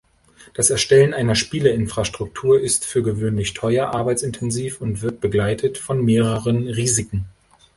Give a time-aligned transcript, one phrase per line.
[0.55, 7.25] Das Erstellen einer Spieleinfrastruktur ist für gewöhnlich teuer, arbeitsintensiv und wird begleitet von mehreren Risiken.